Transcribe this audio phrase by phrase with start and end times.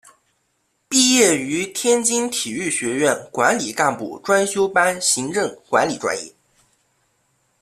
[0.89, 6.33] 毕业于天津体育学院管理干部专修班行政管理专业。